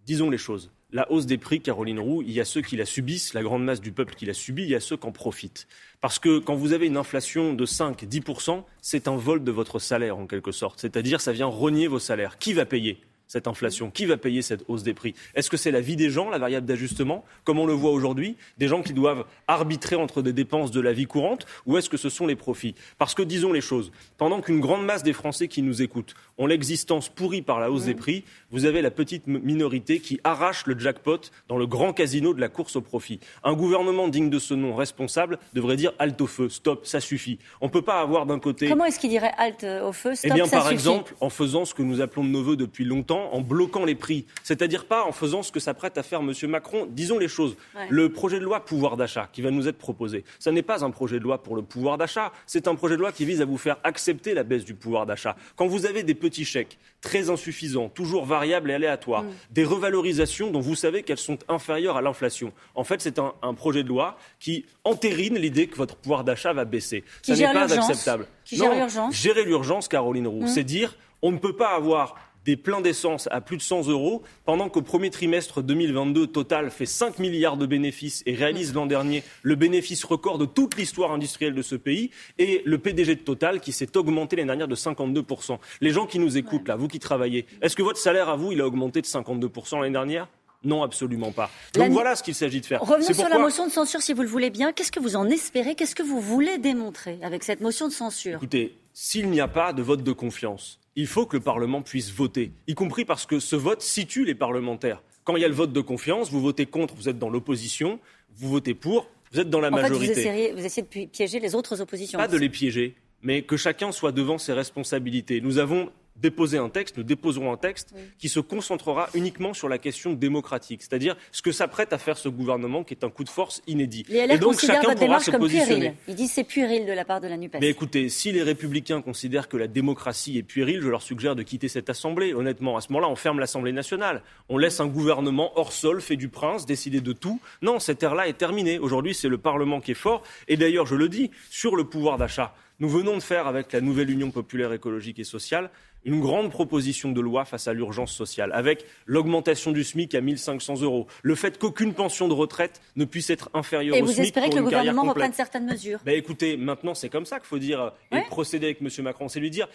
Disons 0.06 0.30
les 0.30 0.38
choses 0.38 0.72
la 0.92 1.12
hausse 1.12 1.26
des 1.26 1.38
prix, 1.38 1.62
Caroline 1.62 2.00
Roux, 2.00 2.22
il 2.22 2.32
y 2.32 2.40
a 2.40 2.46
ceux 2.46 2.62
qui 2.62 2.78
la 2.78 2.86
subissent, 2.86 3.34
la 3.34 3.44
grande 3.44 3.64
masse 3.64 3.82
du 3.82 3.92
peuple 3.92 4.16
qui 4.16 4.26
la 4.26 4.34
subit, 4.34 4.64
il 4.64 4.70
y 4.70 4.76
a 4.76 4.80
ceux 4.80 4.98
qui 4.98 5.08
en 5.08 5.12
profitent. 5.12 5.68
Parce 6.02 6.20
que 6.20 6.40
quand 6.40 6.56
vous 6.56 6.74
avez 6.74 6.88
une 6.88 6.98
inflation 6.98 7.54
de 7.54 7.66
5-10%, 7.66 8.64
c'est 8.82 9.08
un 9.08 9.16
vol 9.16 9.44
de 9.44 9.52
votre 9.52 9.80
salaire 9.80 10.18
en 10.18 10.28
quelque 10.28 10.52
sorte. 10.52 10.80
C'est-à-dire, 10.80 11.22
ça 11.22 11.34
vient 11.34 11.48
rogner 11.48 11.88
vos 11.88 12.00
salaires. 12.00 12.38
Qui 12.38 12.54
va 12.54 12.66
payer? 12.66 13.02
Cette 13.28 13.48
inflation 13.48 13.90
Qui 13.92 14.06
va 14.06 14.18
payer 14.18 14.42
cette 14.42 14.64
hausse 14.68 14.84
des 14.84 14.94
prix 14.94 15.14
Est-ce 15.36 15.50
que 15.50 15.58
c'est 15.58 15.72
la 15.72 15.82
vie 15.82 15.96
des 15.96 16.10
gens, 16.10 16.30
la 16.30 16.38
variable 16.38 16.66
d'ajustement, 16.66 17.24
comme 17.44 17.60
on 17.60 17.66
le 17.66 17.74
voit 17.74 17.92
aujourd'hui 17.92 18.36
Des 18.58 18.68
gens 18.68 18.82
qui 18.82 18.94
doivent 18.94 19.26
arbitrer 19.48 19.96
entre 19.96 20.22
des 20.22 20.34
dépenses 20.34 20.72
de 20.72 20.82
la 20.82 20.94
vie 20.94 21.06
courante 21.06 21.46
Ou 21.66 21.78
est-ce 21.78 21.90
que 21.90 21.98
ce 21.98 22.10
sont 22.10 22.28
les 22.28 22.36
profits 22.36 22.76
Parce 22.98 23.14
que 23.14 23.24
disons 23.24 23.52
les 23.52 23.62
choses, 23.62 23.92
pendant 24.18 24.42
qu'une 24.42 24.60
grande 24.60 24.86
masse 24.86 25.04
des 25.04 25.14
Français 25.14 25.48
qui 25.48 25.62
nous 25.62 25.82
écoutent 25.82 26.14
ont 26.38 26.48
l'existence 26.48 27.10
pourrie 27.10 27.42
par 27.42 27.60
la 27.60 27.72
hausse 27.72 27.86
des 27.86 27.96
prix, 27.96 28.24
vous 28.52 28.66
avez 28.66 28.82
la 28.82 28.92
petite 28.92 29.28
minorité 29.28 30.00
qui 30.00 30.20
arrache 30.24 30.66
le 30.66 30.78
jackpot 30.78 31.20
dans 31.48 31.58
le 31.58 31.66
grand 31.68 31.94
casino 31.94 32.34
de 32.34 32.42
la 32.42 32.50
course 32.50 32.76
au 32.76 32.82
profit. 32.82 33.20
Un 33.44 33.54
gouvernement 33.54 34.08
digne 34.08 34.30
de 34.30 34.40
ce 34.40 34.54
nom, 34.54 34.76
responsable, 34.76 35.40
devrait 35.54 35.78
dire 35.78 35.94
halte 36.00 36.20
au 36.22 36.28
feu, 36.28 36.50
stop, 36.50 36.86
ça 36.86 37.00
suffit. 37.00 37.40
On 37.62 37.68
ne 37.68 37.72
peut 37.72 37.82
pas 37.82 38.02
avoir 38.02 38.26
d'un 38.26 38.40
côté. 38.40 38.68
Comment 38.70 38.86
est-ce 38.86 39.00
qu'il 39.00 39.10
dirait 39.10 39.32
halte 39.38 39.64
au 39.84 39.92
feu, 39.94 40.14
stop, 40.16 40.30
Eh 40.30 40.34
bien, 40.34 40.46
ça 40.46 40.58
par 40.58 40.64
suffit? 40.64 40.74
exemple, 40.76 41.16
en 41.22 41.30
faisant 41.30 41.66
ce 41.66 41.74
que 41.74 41.82
nous 41.82 42.02
appelons 42.02 42.24
de 42.24 42.30
nos 42.30 42.44
voeux 42.44 42.58
depuis 42.58 42.84
longtemps, 42.84 43.15
en 43.16 43.42
bloquant 43.42 43.86
les 43.86 43.96
prix. 43.96 44.26
C'est-à-dire 44.44 44.86
pas 44.86 45.04
en 45.06 45.12
faisant 45.12 45.44
ce 45.44 45.52
que 45.52 45.60
s'apprête 45.60 45.98
à 45.98 46.04
faire 46.04 46.20
M. 46.22 46.34
Macron. 46.50 46.88
Disons 46.90 47.18
les 47.18 47.28
choses. 47.28 47.56
Ouais. 47.76 47.88
Le 47.90 48.10
projet 48.10 48.40
de 48.40 48.44
loi 48.44 48.64
pouvoir 48.66 48.98
d'achat 48.98 49.30
qui 49.34 49.42
va 49.42 49.52
nous 49.52 49.68
être 49.68 49.78
proposé, 49.78 50.24
ça 50.40 50.52
n'est 50.52 50.62
pas 50.62 50.84
un 50.86 50.92
projet 50.92 51.20
de 51.20 51.24
loi 51.24 51.42
pour 51.42 51.56
le 51.56 51.62
pouvoir 51.62 51.98
d'achat, 51.98 52.32
c'est 52.46 52.68
un 52.68 52.76
projet 52.76 52.96
de 52.96 53.02
loi 53.02 53.12
qui 53.12 53.26
vise 53.26 53.42
à 53.42 53.46
vous 53.46 53.58
faire 53.58 53.78
accepter 53.84 54.34
la 54.34 54.44
baisse 54.44 54.66
du 54.66 54.74
pouvoir 54.76 55.06
d'achat. 55.06 55.36
Quand 55.56 55.68
vous 55.68 55.86
avez 55.86 56.04
des 56.04 56.16
petits 56.16 56.46
chèques 56.46 56.78
très 57.02 57.30
insuffisants, 57.30 57.90
toujours 57.90 58.26
variables 58.26 58.72
et 58.72 58.74
aléatoires, 58.74 59.24
Mm. 59.24 59.30
des 59.52 59.64
revalorisations 59.64 60.52
dont 60.52 60.60
vous 60.60 60.76
savez 60.76 61.04
qu'elles 61.04 61.18
sont 61.18 61.38
inférieures 61.48 61.98
à 61.98 62.02
l'inflation, 62.02 62.52
en 62.76 62.84
fait, 62.84 63.02
c'est 63.02 63.20
un, 63.20 63.34
un 63.42 63.54
projet 63.54 63.84
de 63.84 63.88
loi 63.90 64.18
qui 64.40 64.66
entérine 64.84 65.38
l'idée 65.38 65.68
que 65.68 65.76
votre 65.78 65.96
pouvoir 65.96 66.24
d'achat 66.24 66.54
va 66.54 66.66
baisser. 66.66 67.04
Qui 67.22 67.36
ça 67.36 67.48
n'est 67.48 67.54
pas 67.54 67.74
acceptable. 67.74 68.28
Qui 68.44 68.58
Non, 68.58 68.66
gère 68.66 68.76
l'urgence. 68.76 69.10
Mm. 69.10 69.16
Gérer 69.16 69.46
l'urgence, 69.46 69.88
Caroline 69.88 70.28
Roux, 70.28 70.48
c'est 70.48 70.64
dire 70.64 70.96
on 71.22 71.32
ne 71.32 71.38
peut 71.38 71.56
pas 71.56 71.76
avoir 71.76 72.16
des 72.46 72.56
pleins 72.56 72.82
d'essence 72.82 73.28
à 73.32 73.42
plus 73.42 73.58
de 73.58 73.62
100 73.62 73.88
euros 73.90 74.24
pendant 74.46 74.70
qu'au 74.70 74.82
premier 74.82 75.10
trimestre 75.10 75.62
2022, 75.62 76.28
Total 76.28 76.70
fait 76.70 76.86
5 76.86 77.20
milliards 77.20 77.58
de 77.58 77.66
bénéfices 77.66 78.24
et 78.26 78.36
réalise 78.36 78.74
l'an 78.74 78.86
dernier 78.86 79.24
le 79.42 79.56
bénéfice 79.56 80.04
record 80.04 80.38
de 80.38 80.46
toute 80.46 80.78
l'histoire 80.78 81.12
industrielle 81.12 81.56
de 81.56 81.62
ce 81.62 81.76
pays 81.76 82.12
et 82.38 82.62
le 82.66 82.78
PDG 82.78 83.16
de 83.16 83.22
Total 83.22 83.60
qui 83.60 83.72
s'est 83.72 83.98
augmenté 83.98 84.36
l'année 84.36 84.48
dernière 84.48 84.68
de 84.68 84.76
52%. 84.76 85.58
Les 85.82 85.90
gens 85.90 86.06
qui 86.06 86.20
nous 86.20 86.38
écoutent 86.38 86.68
là, 86.68 86.76
vous 86.76 86.88
qui 86.88 87.00
travaillez, 87.00 87.46
est-ce 87.62 87.76
que 87.76 87.84
votre 87.84 88.00
salaire 88.00 88.30
à 88.30 88.36
vous, 88.36 88.52
il 88.52 88.62
a 88.62 88.68
augmenté 88.68 89.02
de 89.02 89.08
52% 89.08 89.82
l'année 89.82 89.92
dernière? 89.92 90.28
Non, 90.64 90.84
absolument 90.84 91.32
pas. 91.32 91.50
Donc 91.74 91.92
voilà 91.92 92.16
ce 92.16 92.24
qu'il 92.24 92.34
s'agit 92.34 92.62
de 92.62 92.66
faire. 92.66 92.82
Revenons 92.82 93.14
sur 93.14 93.30
la 93.30 93.38
motion 93.38 93.68
de 93.68 93.72
censure, 93.72 94.02
si 94.02 94.14
vous 94.14 94.24
le 94.24 94.28
voulez 94.28 94.50
bien. 94.50 94.72
Qu'est-ce 94.72 94.92
que 94.92 95.00
vous 95.00 95.16
en 95.16 95.30
espérez? 95.30 95.76
Qu'est-ce 95.76 95.96
que 95.96 96.04
vous 96.04 96.20
voulez 96.20 96.58
démontrer 96.58 97.20
avec 97.22 97.44
cette 97.44 97.62
motion 97.62 97.88
de 97.88 97.94
censure? 97.94 98.38
Écoutez, 98.38 98.76
s'il 98.98 99.30
n'y 99.30 99.42
a 99.42 99.50
pas 99.50 99.74
de 99.74 99.82
vote 99.84 100.04
de 100.04 100.12
confiance, 100.14 100.80
il 100.96 101.06
faut 101.06 101.26
que 101.26 101.36
le 101.36 101.44
Parlement 101.44 101.82
puisse 101.82 102.10
voter, 102.12 102.54
y 102.66 102.74
compris 102.76 103.04
parce 103.04 103.26
que 103.26 103.40
ce 103.42 103.58
vote 103.58 103.82
situe 103.82 104.24
les 104.24 104.36
parlementaires. 104.36 105.04
Quand 105.26 105.36
il 105.36 105.42
y 105.42 105.46
a 105.46 105.50
le 105.50 105.54
vote 105.54 105.74
de 105.74 105.82
confiance, 105.82 106.32
vous 106.32 106.40
votez 106.40 106.66
contre, 106.66 106.96
vous 106.96 107.10
êtes 107.10 107.20
dans 107.20 107.30
l'opposition, 107.30 108.00
vous 108.38 108.48
votez 108.50 108.74
pour, 108.74 109.08
vous 109.34 109.42
êtes 109.42 109.50
dans 109.50 109.60
la 109.60 109.68
En 109.68 109.76
fait, 109.76 109.84
vous 109.84 109.90
majorité. 109.90 110.22
essayez, 110.22 110.52
vous 110.54 110.66
essayez 110.66 110.84
de 110.84 110.88
pi- 110.88 111.08
piéger 111.08 111.42
les 111.42 111.56
autres 111.56 111.82
oppositions. 111.82 112.18
Pas 112.18 112.30
de 112.30 112.38
les 112.38 112.48
piéger, 112.48 112.96
mais 113.22 113.42
que 113.42 113.58
chacun 113.58 113.92
soit 113.92 114.14
devant 114.14 114.38
ses 114.38 114.54
responsabilités. 114.54 115.42
Nous 115.42 115.58
avons 115.58 115.92
déposé 116.16 116.58
un 116.58 116.70
texte, 116.70 116.98
nous 116.98 117.04
déposerons 117.04 117.52
un 117.52 117.58
texte 117.58 117.94
qui 118.18 118.30
se 118.30 118.40
concentrera 118.40 119.10
uniquement 119.14 119.54
sur 119.54 119.70
la 119.70 119.78
question 119.78 120.14
démocratique, 120.14 120.82
c'est-à-dire 120.82 121.16
ce 121.32 121.42
que 121.42 121.52
s'apprête 121.52 121.94
à 121.94 121.98
faire 121.98 122.18
ce 122.18 122.30
gouvernement 122.30 122.84
qui 122.84 122.94
est 122.94 123.04
un 123.04 123.10
coup 123.10 123.24
de 123.24 123.30
force 123.30 123.62
inédit. 123.68 124.06
Les 124.10 124.26
LR 124.26 124.34
Et 124.34 124.38
donc 124.38 124.60
chacun 124.60 124.96
pourra 124.96 125.20
se 125.20 125.32
comme 125.32 125.42
positionner. 125.42 125.66
puérile. 125.80 125.96
Ils 126.08 126.16
disent 126.16 126.32
c'est 126.32 126.44
puéril 126.44 126.86
de 126.86 126.94
la 126.94 127.06
part 127.06 127.22
de 127.22 127.28
la 127.28 127.38
NUPES. 127.38 127.58
Mais 127.62 127.70
écoutez, 127.70 128.10
si 128.10 128.32
les 128.32 128.44
républicains 128.44 129.02
considèrent 129.02 129.50
que 129.50 129.58
la 129.58 129.68
démocratie 129.68 130.38
est 130.38 130.44
puérile, 130.44 130.82
je 130.82 130.90
leur 130.90 131.02
suggère 131.02 131.36
de 131.36 131.44
quitter 131.44 131.68
cette 131.68 131.90
assemblée. 131.90 132.34
Honnêtement, 132.34 132.78
à 132.78 132.82
ce 132.82 132.92
moment-là, 132.94 133.10
on 133.10 133.16
ferme 133.16 133.40
l'Assemblée 133.40 133.72
nationale. 133.72 134.22
On 134.50 134.58
laisse 134.58 134.80
un 134.80 134.88
gouvernement 134.88 135.52
hors 135.58 135.74
sol, 135.74 136.02
fait 136.02 136.16
du 136.16 136.30
prince, 136.30 136.66
décider 136.66 137.02
de 137.02 137.14
tout. 137.14 137.40
Non, 137.62 137.80
cette 137.80 138.02
ère-là 138.04 138.28
est 138.28 138.38
terminée. 138.38 138.80
Aujourd'hui, 138.80 139.14
c'est 139.14 139.30
le 139.30 139.38
Parlement 139.38 139.82
qui 139.82 139.92
est 139.92 139.96
fort. 139.96 140.24
Et 140.48 140.58
d'ailleurs, 140.58 140.86
je 140.86 140.96
le 140.96 141.10
dis, 141.10 141.32
sur 141.50 141.76
le 141.76 141.84
pouvoir 141.84 142.18
d'achat, 142.18 142.54
nous 142.80 142.90
venons 142.90 143.16
de 143.16 143.22
faire 143.22 143.48
avec 143.48 143.72
la 143.74 143.82
nouvelle 143.82 144.10
Union 144.10 144.32
populaire 144.32 144.74
écologique 144.74 145.20
et 145.20 145.24
sociale 145.24 145.70
une 146.04 146.20
grande 146.22 146.52
proposition 146.52 147.12
de 147.12 147.20
loi 147.20 147.46
face 147.46 147.68
à 147.68 147.74
l'urgence 147.74 148.14
sociale, 148.14 148.52
avec 148.54 148.86
l'augmentation 149.08 149.72
du 149.72 149.84
SMIC 149.84 150.14
à 150.14 150.22
1500 150.22 150.82
euros, 150.82 151.08
le 151.24 151.34
fait 151.34 151.58
qu'aucune 151.58 151.96
pension 151.96 152.28
de 152.28 152.34
retraite 152.34 152.80
ne 152.96 153.06
puisse 153.06 153.32
être 153.32 153.50
inférieure 153.56 153.96
Et 153.96 154.02
au 154.02 154.06
vous 154.06 154.12
SMIC 154.12 154.28
espérez 154.28 154.46
pour 154.48 154.54
que 154.54 154.60
le 154.60 154.64
gouvernement 154.66 155.04
reprenne 155.04 155.34
certaines 155.34 155.66
mesures? 155.66 156.00
Ben 156.06 156.16
écoutez, 156.16 156.58
maintenant 156.58 156.94
c'est 156.94 157.10
comme 157.10 157.26
ça 157.26 157.40
qu'il 157.40 157.48
faut 157.48 157.60
dire 157.60 157.92
et 158.12 158.22
procéder 158.28 158.68
avec 158.68 158.82
M. 158.82 158.90
Macron. 159.04 159.28
C'est 159.30 159.40
lui 159.40 159.50
dire 159.50 159.68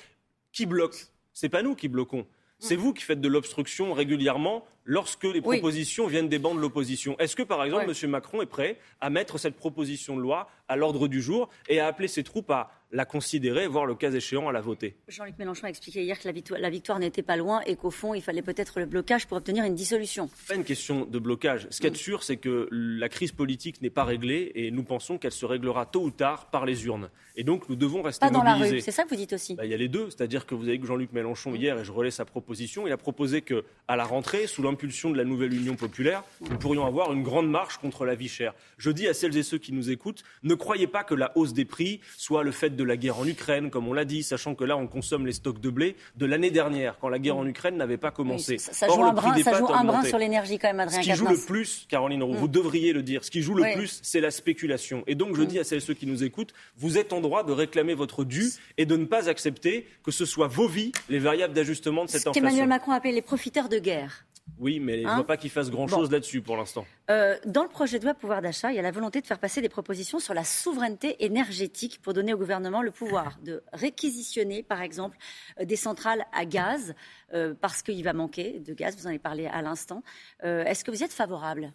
qui 0.53 0.67
bloque? 0.67 0.95
C'est 1.33 1.49
pas 1.49 1.63
nous 1.63 1.75
qui 1.75 1.89
bloquons. 1.89 2.27
C'est 2.61 2.77
Mm. 2.77 2.81
vous 2.81 2.93
qui 2.93 3.03
faites 3.03 3.21
de 3.21 3.29
l'obstruction 3.29 3.93
régulièrement 3.93 4.65
lorsque 4.91 5.23
les 5.23 5.35
Oui. 5.45 5.59
propositions 5.59 6.09
viennent 6.09 6.29
des 6.29 6.41
bancs 6.41 6.57
de 6.57 6.61
l'opposition. 6.61 7.17
Est-ce 7.21 7.37
que, 7.37 7.45
par 7.45 7.63
exemple, 7.65 7.87
Ouais. 7.89 7.95
M. 8.03 8.11
Macron 8.11 8.43
est 8.43 8.47
prêt 8.47 8.77
à 9.01 9.09
mettre 9.09 9.39
cette 9.39 9.55
proposition 9.55 10.17
de 10.17 10.21
loi 10.21 10.51
à 10.67 10.75
l'ordre 10.75 11.07
du 11.07 11.23
jour 11.23 11.49
et 11.69 11.79
à 11.79 11.87
appeler 11.87 12.09
ses 12.09 12.25
troupes 12.25 12.51
à 12.51 12.71
la 12.93 13.05
considérer, 13.05 13.69
voire 13.69 13.87
le 13.87 13.95
cas 13.95 14.11
échéant 14.11 14.49
à 14.49 14.53
la 14.53 14.61
voter? 14.61 14.97
Jean-Luc 15.07 15.39
Mélenchon 15.39 15.67
a 15.67 15.69
expliqué 15.69 16.03
hier 16.03 16.19
que 16.19 16.27
la 16.27 16.71
victoire, 16.71 16.99
n'était 16.99 17.23
pas 17.23 17.37
loin 17.37 17.61
et 17.67 17.77
qu'au 17.77 17.93
fond, 17.93 18.15
il 18.15 18.21
fallait 18.23 18.43
peut-être 18.43 18.81
le 18.81 18.87
blocage 18.87 19.29
pour 19.29 19.37
obtenir 19.37 19.65
une 19.65 19.77
dissolution. 19.77 20.29
pas 20.49 20.57
une 20.57 20.65
question 20.65 21.05
de 21.05 21.19
blocage. 21.21 21.69
Ce 21.71 21.77
qu'il 21.77 21.85
y 21.85 21.87
a 21.87 21.91
de 21.91 21.97
sûr, 21.97 22.25
c'est 22.25 22.37
que 22.37 22.67
la 22.73 23.09
crise 23.09 23.31
politique 23.31 23.81
n'est 23.81 23.91
pas 23.91 24.03
réglée 24.03 24.51
et 24.57 24.73
nous 24.73 24.83
pensons 24.83 25.19
qu'elle 25.19 25.31
se 25.31 25.47
réglera 25.47 25.87
tôt 25.87 26.03
ou 26.03 26.11
tard 26.11 26.51
par 26.51 26.67
les 26.67 26.85
urnes. 26.85 27.11
Et 27.37 27.45
donc 27.45 27.69
nous 27.69 27.77
devons 27.77 28.03
rester 28.03 28.27
Pas 28.27 28.33
dans 28.33 28.43
la 28.43 28.55
mobilisés. 28.55 28.77
rue, 28.77 28.81
c'est 28.83 28.91
ça 28.91 29.05
que 29.05 29.09
vous 29.11 29.15
dites 29.17 29.33
aussi 29.35 29.55
Bah, 29.55 29.65
il 29.65 29.71
y 29.71 29.75
a 29.75 29.77
les 29.77 29.87
deux, 29.89 30.11
c'est-à-dire 30.11 30.45
que 30.45 30.57
vous 30.57 30.65
avez 30.65 30.73
vu 30.73 30.81
que 30.81 30.87
Jean-Luc 30.89 31.13
Mélenchon 31.13 31.55
hier, 31.55 31.79
et 31.79 31.85
je 31.85 31.93
relais 31.93 32.11
sa 32.11 32.25
proposition, 32.25 32.89
il 32.89 32.93
a 32.93 32.97
proposé 32.97 33.41
que 33.41 33.65
à 33.87 33.95
la 33.95 34.05
rentrée, 34.05 34.49
sous 34.49 34.63
l'impulsion 34.65 34.80
de 34.87 35.17
la 35.17 35.25
nouvelle 35.25 35.53
Union 35.53 35.77
populaire, 35.77 36.23
nous 36.49 36.57
pourrions 36.57 36.87
avoir 36.87 37.13
une 37.13 37.23
grande 37.23 37.51
marche 37.51 37.77
contre 37.79 38.05
la 38.05 38.15
vie 38.15 38.29
chère. 38.29 38.55
Je 38.79 38.91
dis 38.91 39.07
à 39.09 39.15
celles 39.15 39.37
et 39.37 39.43
ceux 39.43 39.59
qui 39.59 39.73
nous 39.73 39.91
écoutent, 39.91 40.23
ne 40.43 40.55
croyez 40.55 40.87
pas 40.87 41.05
que 41.05 41.15
la 41.15 41.37
hausse 41.37 41.53
des 41.53 41.65
prix 41.65 42.01
soit 42.17 42.43
le 42.43 42.51
fait 42.51 42.71
de 42.71 42.85
la 42.85 42.97
guerre 42.97 43.19
en 43.19 43.27
Ukraine, 43.27 43.71
comme 43.71 43.89
on 43.89 43.93
l'a 43.93 44.05
dit, 44.05 44.23
sachant 44.23 44.55
que 44.55 44.65
là 44.65 44.77
on 44.77 44.87
consomme 44.87 45.27
les 45.27 45.33
stocks 45.33 45.61
de 45.61 45.71
blé 45.71 45.97
de 46.17 46.27
l'année 46.27 46.51
dernière, 46.51 46.97
quand 46.99 47.09
la 47.09 47.19
guerre 47.19 47.37
en 47.37 47.47
Ukraine 47.47 47.77
n'avait 47.77 47.99
pas 47.99 48.11
commencé. 48.11 48.53
Oui, 48.55 48.59
ça, 48.59 48.73
ça 48.73 48.87
Or, 48.89 48.97
joue, 48.97 49.05
un 49.05 49.13
brin, 49.13 49.37
ça 49.43 49.59
joue 49.59 49.67
un 49.73 50.03
sur 50.05 50.19
l'énergie 50.19 50.59
quand 50.59 50.73
même, 50.73 50.89
Ce 50.89 50.97
Adrien 50.97 51.13
qui 51.13 51.19
joue 51.19 51.27
le 51.29 51.37
plus, 51.47 51.87
Caroline 51.89 52.23
Roux, 52.23 52.35
vous 52.35 52.49
devriez 52.49 52.93
le 52.93 53.03
dire, 53.03 53.25
ce 53.25 53.31
qui 53.31 53.43
joue 53.43 53.55
le 53.55 53.63
Oui. 53.65 53.75
plus, 53.75 54.01
c'est 54.03 54.21
la 54.21 54.31
spéculation. 54.31 55.05
Et 55.07 55.15
donc 55.15 55.37
je 55.37 55.43
dis 55.43 55.59
à 55.59 55.65
celles 55.65 55.79
et 55.79 55.81
ceux 55.81 55.95
qui 55.95 56.07
nous 56.07 56.25
écoutent, 56.25 56.53
vous 56.77 56.99
êtes 56.99 57.13
en 57.13 57.21
droit 57.21 57.45
de 57.45 57.53
réclamer 57.53 57.95
votre 57.95 58.25
dû 58.25 58.51
et 58.79 58.87
de 58.87 58.97
ne 58.97 59.05
pas 59.05 59.29
accepter 59.29 59.87
que 60.05 60.11
ce 60.11 60.25
soit 60.25 60.47
vos 60.49 60.69
vies 60.69 60.93
les 61.09 61.19
variables 61.19 61.55
d'ajustement 61.55 62.05
de 62.05 62.11
cette 62.11 62.23
Ce 62.23 62.31
qu'Emmanuel 62.31 62.63
inflation. 62.63 62.67
Macron 62.69 62.93
appelait 62.93 63.13
les 63.13 63.23
profiteurs 63.23 63.69
de 63.69 63.79
guerre. 63.79 64.25
Oui, 64.59 64.81
mais 64.81 64.99
je 64.99 65.03
ne 65.05 65.09
Hein 65.09 65.15
vois 65.17 65.27
pas 65.27 65.37
qu'il 65.37 65.51
fasse 65.51 65.71
grand-chose 65.71 66.11
là-dessus 66.11 66.43
pour 66.43 66.57
l'instant. 66.57 66.87
Euh, 67.11 67.37
dans 67.47 67.63
le 67.63 67.69
projet 67.69 67.99
de 67.99 68.05
loi 68.05 68.15
pouvoir 68.15 68.43
d'achat, 68.43 68.71
il 68.73 68.77
y 68.77 68.79
a 68.79 68.83
la 68.83 68.91
volonté 68.91 69.21
de 69.21 69.27
faire 69.27 69.39
passer 69.39 69.61
des 69.61 69.69
propositions 69.69 70.19
sur 70.19 70.35
la 70.35 70.45
souveraineté 70.45 71.25
énergétique 71.25 72.01
pour 72.03 72.13
donner 72.13 72.35
au 72.35 72.39
gouvernement 72.39 72.83
le 72.83 72.91
pouvoir 72.91 73.39
de 73.43 73.63
réquisitionner, 73.73 74.63
par 74.63 74.83
exemple, 74.83 75.17
euh, 75.61 75.65
des 75.65 75.77
centrales 75.77 76.25
à 76.33 76.45
gaz, 76.45 76.95
euh, 77.33 77.55
parce 77.61 77.83
qu'il 77.83 78.03
va 78.05 78.13
manquer 78.13 78.61
de 78.61 78.75
gaz, 78.75 78.97
vous 78.97 79.07
en 79.07 79.11
avez 79.11 79.19
parlé 79.19 79.47
à 79.47 79.63
l'instant. 79.63 80.03
Est-ce 80.43 80.85
que 80.85 80.91
vous 80.91 81.01
y 81.01 81.05
êtes 81.05 81.13
favorable? 81.13 81.73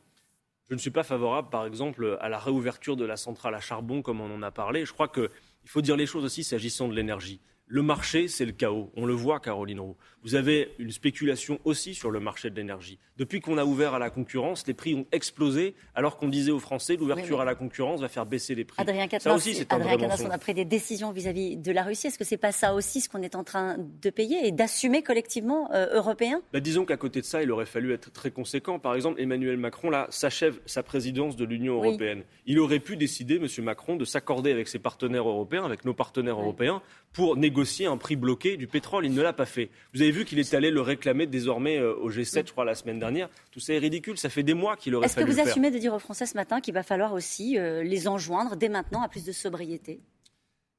Je 0.69 0.73
ne 0.73 0.79
suis 0.79 0.91
pas 0.91 1.03
favorable, 1.03 1.49
par 1.49 1.65
exemple, 1.65 2.17
à 2.19 2.29
la 2.29 2.39
réouverture 2.39 2.95
de 2.95 3.05
la 3.05 3.17
centrale 3.17 3.53
à 3.53 3.59
charbon, 3.59 4.01
comme 4.01 4.19
on 4.21 4.33
en 4.33 4.41
a 4.41 4.51
parlé. 4.51 4.85
Je 4.85 4.93
crois 4.93 5.07
qu'il 5.07 5.29
faut 5.65 5.81
dire 5.81 5.95
les 5.95 6.07
choses 6.07 6.25
aussi 6.25 6.43
s'agissant 6.43 6.87
de 6.87 6.93
l'énergie. 6.95 7.39
Le 7.67 7.81
marché, 7.81 8.27
c'est 8.27 8.45
le 8.45 8.51
chaos. 8.51 8.91
On 8.95 9.07
le 9.07 9.13
voit, 9.13 9.39
Caroline 9.39 9.79
Roux. 9.79 9.95
Vous 10.21 10.35
avez 10.35 10.69
une 10.77 10.91
spéculation 10.91 11.59
aussi 11.65 11.95
sur 11.95 12.11
le 12.11 12.19
marché 12.19 12.51
de 12.51 12.55
l'énergie. 12.55 12.99
Depuis 13.17 13.41
qu'on 13.41 13.57
a 13.57 13.65
ouvert 13.65 13.95
à 13.95 13.99
la 13.99 14.11
concurrence, 14.11 14.67
les 14.67 14.75
prix 14.75 14.93
ont 14.93 15.05
explosé, 15.11 15.73
alors 15.95 16.17
qu'on 16.17 16.27
disait 16.29 16.51
aux 16.51 16.59
Français, 16.59 16.95
l'ouverture 16.95 17.25
Oui, 17.25 17.35
mais- 17.37 17.41
à 17.41 17.45
la 17.45 17.55
concurrence 17.55 18.01
va 18.01 18.07
faire 18.07 18.25
baisser 18.27 18.53
les 18.53 18.65
prix. 18.65 18.79
Adrien 18.81 19.03
Ça 19.03 19.07
Quatennens, 19.07 19.35
aussi, 19.37 19.55
c'est 19.55 19.71
un 19.73 19.77
Adrien 19.77 19.83
vrai 19.93 19.95
Quatennens, 19.97 20.11
mensonge. 20.19 20.31
on 20.31 20.35
a 20.35 20.37
pris 20.37 20.53
des 20.53 20.65
décisions 20.65 21.11
vis-à-vis 21.11 21.57
de 21.57 21.71
la 21.71 21.83
Russie. 21.83 22.07
Est-ce 22.07 22.19
que 22.19 22.23
c'est 22.23 22.37
pas 22.37 22.51
ça 22.51 22.75
aussi 22.75 23.01
ce 23.01 23.09
qu'on 23.09 23.23
est 23.23 23.35
en 23.35 23.43
train 23.43 23.77
de 23.79 24.09
payer 24.11 24.47
et 24.47 24.51
d'assumer 24.51 25.01
collectivement, 25.01 25.71
euh, 25.73 25.87
européens 25.95 26.41
Bah, 26.53 26.59
disons 26.59 26.85
qu'à 26.85 26.97
côté 26.97 27.19
de 27.21 27.25
ça, 27.25 27.41
il 27.41 27.51
aurait 27.51 27.65
fallu 27.65 27.93
être 27.93 28.11
très 28.11 28.29
conséquent. 28.31 28.77
Par 28.77 28.93
exemple, 28.95 29.19
Emmanuel 29.21 29.57
Macron, 29.57 29.89
là, 29.89 30.05
s'achève 30.11 30.59
sa 30.67 30.83
présidence 30.83 31.35
de 31.35 31.45
l'Union 31.45 31.79
Oui. 31.79 31.87
européenne. 31.87 32.23
Il 32.45 32.59
aurait 32.59 32.79
pu 32.79 32.95
décider, 32.95 33.35
M. 33.37 33.47
Macron, 33.63 33.95
de 33.95 34.05
s'accorder 34.05 34.51
avec 34.51 34.67
ses 34.67 34.79
partenaires 34.79 35.27
européens, 35.27 35.65
avec 35.65 35.83
nos 35.85 35.93
partenaires 35.95 36.37
Oui. 36.37 36.43
européens, 36.43 36.81
pour 37.15 37.37
négocier 37.37 37.85
un 37.85 37.95
prix 37.95 38.17
bloqué 38.17 38.57
du 38.57 38.67
pétrole. 38.67 39.05
Il 39.05 39.13
ne 39.13 39.21
l'a 39.21 39.31
pas 39.31 39.45
fait. 39.45 39.71
Vous 39.93 40.01
avez 40.01 40.11
vu 40.11 40.25
qu'il 40.25 40.37
est 40.37 40.53
allé 40.53 40.69
le 40.69 40.81
réclamer 40.81 41.25
désormais 41.25 41.77
euh, 41.77 41.95
au 41.95 42.11
G7, 42.11 42.47
je 42.47 42.51
crois, 42.51 42.65
la 42.65 42.75
semaine 42.75 42.99
dernière. 42.99 43.29
Tout 43.51 43.61
ça 43.61 43.73
est 43.73 43.77
ridicule. 43.77 44.17
Ça 44.17 44.29
fait 44.29 44.43
des 44.43 44.53
mois 44.53 44.75
qu'il 44.75 44.93
aurait 44.95 45.05
Est-ce 45.05 45.15
que 45.15 45.21
vous 45.21 45.27
le 45.27 45.33
faire. 45.33 45.47
assumez 45.47 45.71
de 45.71 45.77
dire 45.77 45.93
aux 45.93 45.99
Français 45.99 46.25
ce 46.25 46.35
matin 46.35 46.59
qu'il 46.59 46.73
va 46.73 46.83
falloir 46.83 47.13
aussi 47.13 47.57
euh, 47.57 47.83
les 47.83 48.09
enjoindre 48.09 48.57
dès 48.57 48.67
maintenant 48.67 49.01
à 49.01 49.07
plus 49.07 49.23
de 49.23 49.31
sobriété? 49.31 50.01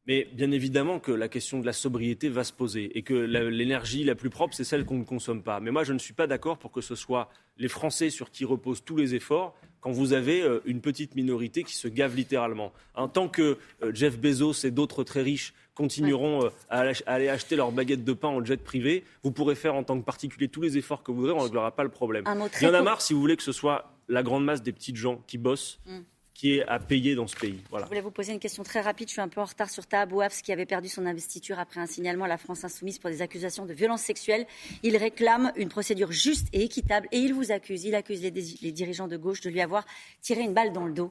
Mais 0.07 0.29
bien 0.35 0.51
évidemment 0.53 1.01
que 1.01 1.11
la 1.11 1.29
question 1.29 1.59
de 1.59 1.67
la 1.67 1.73
sobriété 1.73 2.29
va 2.29 2.45
se 2.45 2.53
poser 2.53 2.97
et 2.97 3.03
que 3.03 3.15
l'énergie 3.15 4.05
la 4.05 4.15
plus 4.15 4.31
propre, 4.31 4.55
c'est 4.55 4.63
celle 4.63 4.85
qu'on 4.85 4.99
ne 4.99 5.05
consomme 5.05 5.43
pas. 5.43 5.59
Mais 5.59 5.71
moi, 5.73 5.83
je 5.85 5.95
ne 5.95 5.99
suis 5.99 6.15
pas 6.15 6.27
d'accord 6.29 6.59
pour 6.59 6.71
que 6.71 6.81
ce 6.81 6.95
soit 6.95 7.29
les 7.57 7.67
Français 7.67 8.11
sur 8.11 8.31
qui 8.31 8.45
reposent 8.45 8.85
tous 8.85 8.97
les 8.97 9.15
efforts 9.15 9.57
quand 9.87 9.93
vous 9.93 10.15
avez 10.15 10.43
euh, 10.43 10.59
une 10.65 10.81
petite 10.81 11.15
minorité 11.15 11.63
qui 11.63 11.77
se 11.77 11.87
gave 11.87 12.17
littéralement. 12.17 12.73
En 12.97 13.07
tant 13.07 13.29
que 13.29 13.57
euh, 13.85 13.93
Jeff 13.95 14.19
Bezos 14.19 14.67
et 14.67 14.73
d'autres 14.73 15.05
très 15.05 15.23
riches 15.23 15.55
continueront 15.77 16.47
euh, 16.47 16.49
à 16.69 16.81
aller 17.07 17.29
acheter 17.29 17.55
leurs 17.55 17.71
baguettes 17.71 18.03
de 18.03 18.13
pain 18.13 18.27
en 18.27 18.45
jet 18.45 18.57
privé, 18.57 19.05
vous 19.23 19.31
pourrez 19.31 19.55
faire 19.55 19.77
en 19.77 19.85
tant 19.85 19.97
que 19.97 20.05
particulier 20.05 20.49
tous 20.49 20.61
les 20.61 20.77
efforts 20.77 21.05
que 21.05 21.13
vous 21.13 21.19
voudrez, 21.19 21.35
on 21.35 21.39
ne 21.39 21.45
réglera 21.45 21.71
pas 21.71 21.85
le 21.85 21.91
problème. 21.91 22.25
Il 22.61 22.65
y 22.65 22.67
en 22.69 22.75
a 22.75 22.83
marre, 22.83 23.01
si 23.01 23.15
vous 23.15 23.21
voulez, 23.21 23.37
que 23.37 23.45
ce 23.45 23.53
soit 23.53 23.93
la 24.09 24.25
grande 24.25 24.45
masse 24.45 24.61
des 24.61 24.73
petites 24.73 24.97
gens 24.97 25.23
qui 25.29 25.39
bossent. 25.39 25.79
Mm 25.87 26.01
qui 26.37 26.59
est 26.59 26.69
à 26.69 26.79
payer 26.79 27.15
dans 27.15 27.27
ce 27.27 27.35
pays. 27.35 27.63
Voilà. 27.71 27.87
Je 27.87 27.89
voulais 27.89 28.03
vous 28.03 28.11
poser 28.11 28.35
une 28.35 28.39
question 28.39 28.63
très 28.63 28.83
rapide. 28.83 29.09
Je 29.09 29.13
suis 29.13 29.23
un 29.23 29.29
peu 29.29 29.41
en 29.41 29.47
retard 29.47 29.71
sur 29.71 29.87
Taha 29.87 30.07
qui 30.45 30.53
avait 30.53 30.67
perdu 30.67 30.87
son 30.87 31.07
investiture 31.07 31.59
après 31.59 31.81
un 31.81 31.87
signalement 31.87 32.27
à 32.27 32.29
la 32.29 32.37
France 32.37 32.63
insoumise 32.63 32.99
pour 32.99 33.09
des 33.09 33.23
accusations 33.23 33.65
de 33.65 33.73
violence 33.73 34.03
sexuelle. 34.03 34.47
Il 34.83 34.99
réclame 34.99 35.51
une 35.57 35.71
procédure 35.71 36.13
juste 36.13 36.49
et 36.53 36.63
équitable 36.63 37.09
et 37.11 37.21
il 37.21 37.33
vous 37.33 37.53
accuse, 37.53 37.85
il 37.85 37.95
accuse 37.95 38.21
les, 38.21 38.31
dirigeants 38.31 39.09
de 39.09 39.17
gauche 39.17 39.41
de 39.41 39.49
lui 39.49 39.63
avoir 39.63 39.87
tiré 40.21 40.43
une 40.43 40.53
balle 40.53 40.75
dans 40.75 40.85
le 40.85 40.93
dos. 40.93 41.11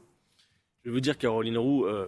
Je 0.84 0.92
vais 0.92 0.94
vous 0.94 1.02
dire, 1.02 1.18
Caroline 1.18 1.58
Roux, 1.58 1.86
euh, 1.86 2.08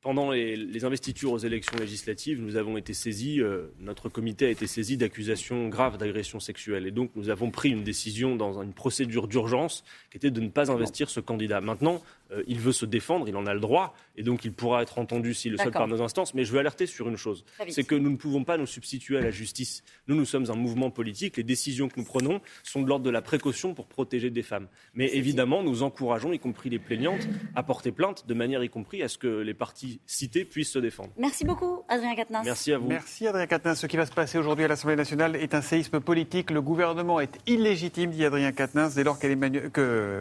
pendant 0.00 0.30
les, 0.30 0.84
investitures 0.84 1.32
aux 1.32 1.38
élections 1.38 1.76
législatives, 1.76 2.40
nous 2.40 2.56
avons 2.56 2.76
été 2.76 2.94
saisis, 2.94 3.40
euh, 3.40 3.72
notre 3.80 4.08
comité 4.08 4.46
a 4.46 4.50
été 4.50 4.68
saisi 4.68 4.96
d'accusations 4.96 5.68
graves 5.68 5.98
d'agression 5.98 6.38
sexuelle. 6.38 6.86
Et 6.86 6.92
donc, 6.92 7.10
nous 7.16 7.30
avons 7.30 7.50
pris 7.50 7.70
une 7.70 7.82
décision 7.82 8.36
dans 8.36 8.62
une 8.62 8.72
procédure 8.72 9.26
d'urgence 9.26 9.82
qui 10.10 10.16
était 10.16 10.30
de 10.30 10.40
ne 10.40 10.48
pas 10.48 10.70
investir 10.70 11.10
ce 11.10 11.18
candidat. 11.18 11.60
Maintenant, 11.60 12.00
euh, 12.30 12.42
il 12.46 12.60
veut 12.60 12.72
se 12.72 12.86
défendre, 12.86 13.28
il 13.28 13.36
en 13.36 13.46
a 13.46 13.54
le 13.54 13.60
droit, 13.60 13.94
et 14.16 14.22
donc 14.22 14.44
il 14.44 14.52
pourra 14.52 14.82
être 14.82 14.98
entendu 14.98 15.34
s'il 15.34 15.52
le 15.52 15.58
souhaite 15.58 15.72
par 15.72 15.88
nos 15.88 16.00
instances. 16.00 16.32
Mais 16.32 16.44
je 16.44 16.52
veux 16.52 16.58
alerter 16.60 16.86
sur 16.86 17.08
une 17.08 17.16
chose, 17.16 17.44
c'est 17.68 17.84
que 17.84 17.94
nous 17.94 18.10
ne 18.10 18.16
pouvons 18.16 18.44
pas 18.44 18.56
nous 18.56 18.66
substituer 18.66 19.18
à 19.18 19.20
la 19.20 19.30
justice. 19.30 19.82
Nous, 20.06 20.14
nous 20.14 20.24
sommes 20.24 20.50
un 20.50 20.54
mouvement 20.54 20.90
politique, 20.90 21.36
les 21.38 21.42
décisions 21.42 21.88
que 21.88 21.98
nous 21.98 22.04
prenons 22.04 22.40
sont 22.62 22.82
de 22.82 22.88
l'ordre 22.88 23.04
de 23.04 23.10
la 23.10 23.22
précaution 23.22 23.74
pour 23.74 23.86
protéger 23.86 24.30
des 24.30 24.42
femmes. 24.42 24.68
Mais 24.94 25.08
évidemment, 25.16 25.62
nous 25.62 25.82
encourageons, 25.82 26.32
y 26.32 26.38
compris 26.38 26.70
les 26.70 26.78
plaignantes, 26.78 27.26
à 27.54 27.62
porter 27.62 27.92
plainte, 27.92 28.26
de 28.28 28.34
manière 28.34 28.62
y 28.62 28.68
compris 28.68 29.02
à 29.02 29.08
ce 29.08 29.18
que 29.18 29.40
les 29.40 29.54
partis 29.54 29.87
cités 30.06 30.44
puissent 30.44 30.72
se 30.72 30.78
défendre. 30.78 31.10
Merci 31.16 31.44
beaucoup, 31.44 31.82
Adrien 31.88 32.14
Quatennens. 32.14 32.44
Merci 32.44 32.72
à 32.72 32.78
vous. 32.78 32.88
Merci, 32.88 33.26
Adrien 33.26 33.46
Quatennens. 33.46 33.78
Ce 33.78 33.86
qui 33.86 33.96
va 33.96 34.06
se 34.06 34.12
passer 34.12 34.38
aujourd'hui 34.38 34.64
à 34.64 34.68
l'Assemblée 34.68 34.96
nationale 34.96 35.36
est 35.36 35.54
un 35.54 35.62
séisme 35.62 36.00
politique. 36.00 36.50
Le 36.50 36.62
gouvernement 36.62 37.20
est 37.20 37.38
illégitime, 37.46 38.10
dit 38.10 38.24
Adrien 38.24 38.52
Quatennens, 38.52 38.94
dès 38.94 39.04
lors 39.04 39.18
que 39.18 40.20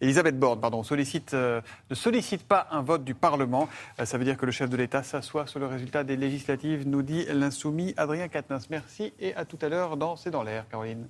Elisabeth 0.00 0.38
Borne 0.38 0.60
pardon, 0.60 0.82
sollicite, 0.82 1.32
euh, 1.32 1.60
ne 1.88 1.94
sollicite 1.94 2.46
pas 2.46 2.68
un 2.70 2.82
vote 2.82 3.04
du 3.04 3.14
Parlement. 3.14 3.68
Euh, 3.98 4.04
ça 4.04 4.18
veut 4.18 4.24
dire 4.24 4.36
que 4.36 4.44
le 4.44 4.52
chef 4.52 4.68
de 4.68 4.76
l'État 4.76 5.02
s'assoit 5.02 5.46
sur 5.46 5.58
le 5.58 5.66
résultat 5.66 6.04
des 6.04 6.16
législatives, 6.16 6.86
nous 6.86 7.02
dit 7.02 7.24
l'insoumis 7.32 7.94
Adrien 7.96 8.28
Quatennens. 8.28 8.68
Merci 8.70 9.14
et 9.18 9.34
à 9.34 9.44
tout 9.44 9.58
à 9.62 9.68
l'heure 9.68 9.96
dans 9.96 10.16
C'est 10.16 10.30
dans 10.30 10.42
l'air, 10.42 10.68
Caroline. 10.68 11.06